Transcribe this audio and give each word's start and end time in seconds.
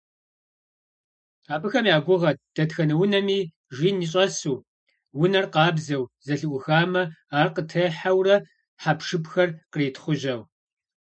Абыхэм 1.53 1.85
я 1.95 1.97
гугъэт 2.05 2.37
дэтхэнэ 2.55 2.95
унэми 3.01 3.39
жин 3.75 3.97
щӀэсу, 4.11 4.55
унэр 5.21 5.45
къабзэу 5.53 6.03
зэлъыӀумыхамэ, 6.25 7.03
ар 7.39 7.47
къытехьэурэ 7.55 8.35
хьэпшыпхэр 8.83 9.49
къритхъужьэу. 9.71 10.41